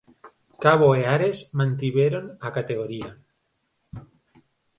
Cabo 0.63 0.87
e 0.99 1.01
Ares 1.15 1.37
mantiveron 1.59 2.25
a 2.47 2.49
categoría. 2.57 3.11